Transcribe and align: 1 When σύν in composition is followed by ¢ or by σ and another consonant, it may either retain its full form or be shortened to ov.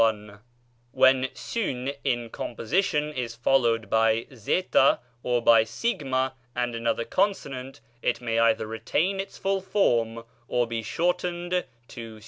1 0.01 0.39
When 0.93 1.23
σύν 1.31 1.93
in 2.03 2.31
composition 2.31 3.13
is 3.13 3.35
followed 3.35 3.87
by 3.87 4.23
¢ 4.23 4.99
or 5.21 5.41
by 5.43 5.63
σ 5.63 5.93
and 6.55 6.73
another 6.73 7.05
consonant, 7.05 7.81
it 8.01 8.19
may 8.19 8.39
either 8.39 8.65
retain 8.65 9.19
its 9.19 9.37
full 9.37 9.61
form 9.61 10.23
or 10.47 10.65
be 10.65 10.81
shortened 10.81 11.65
to 11.89 12.15
ov. 12.15 12.19